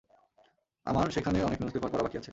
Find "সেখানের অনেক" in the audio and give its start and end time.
1.11-1.57